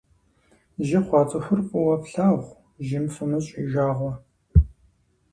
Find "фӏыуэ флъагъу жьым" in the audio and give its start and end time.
1.67-3.05